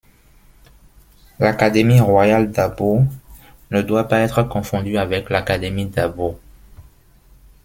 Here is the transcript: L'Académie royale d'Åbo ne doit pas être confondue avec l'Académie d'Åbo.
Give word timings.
L'Académie 1.37 1.99
royale 1.99 2.49
d'Åbo 2.51 3.03
ne 3.69 3.83
doit 3.83 4.07
pas 4.07 4.21
être 4.21 4.41
confondue 4.41 4.97
avec 4.97 5.29
l'Académie 5.29 5.85
d'Åbo. 5.85 6.39